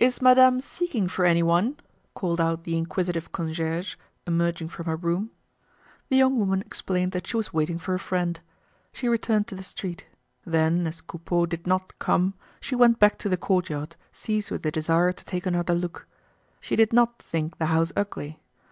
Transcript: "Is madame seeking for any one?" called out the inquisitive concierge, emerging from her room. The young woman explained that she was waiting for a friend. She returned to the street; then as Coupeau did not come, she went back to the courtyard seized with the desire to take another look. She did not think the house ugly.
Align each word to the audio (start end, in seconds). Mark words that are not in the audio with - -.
"Is 0.00 0.20
madame 0.20 0.60
seeking 0.60 1.06
for 1.06 1.24
any 1.24 1.40
one?" 1.40 1.76
called 2.14 2.40
out 2.40 2.64
the 2.64 2.76
inquisitive 2.76 3.30
concierge, 3.30 3.94
emerging 4.26 4.68
from 4.70 4.86
her 4.86 4.96
room. 4.96 5.30
The 6.08 6.16
young 6.16 6.40
woman 6.40 6.60
explained 6.62 7.12
that 7.12 7.28
she 7.28 7.36
was 7.36 7.52
waiting 7.52 7.78
for 7.78 7.94
a 7.94 8.00
friend. 8.00 8.40
She 8.92 9.06
returned 9.08 9.46
to 9.46 9.54
the 9.54 9.62
street; 9.62 10.06
then 10.44 10.88
as 10.88 11.00
Coupeau 11.02 11.46
did 11.46 11.68
not 11.68 11.96
come, 12.00 12.34
she 12.58 12.74
went 12.74 12.98
back 12.98 13.16
to 13.18 13.28
the 13.28 13.36
courtyard 13.36 13.94
seized 14.10 14.50
with 14.50 14.62
the 14.64 14.72
desire 14.72 15.12
to 15.12 15.24
take 15.24 15.46
another 15.46 15.76
look. 15.76 16.08
She 16.60 16.74
did 16.74 16.92
not 16.92 17.22
think 17.22 17.58
the 17.58 17.66
house 17.66 17.92
ugly. 17.94 18.40